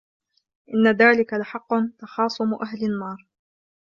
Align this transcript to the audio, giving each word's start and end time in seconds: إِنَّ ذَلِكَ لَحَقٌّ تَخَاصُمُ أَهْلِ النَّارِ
إِنَّ 0.73 0.87
ذَلِكَ 0.91 1.33
لَحَقٌّ 1.33 1.73
تَخَاصُمُ 1.99 2.53
أَهْلِ 2.53 2.85
النَّارِ 2.85 3.27